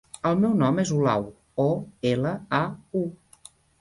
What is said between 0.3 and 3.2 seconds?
meu nom és Olau: o, ela, a, u.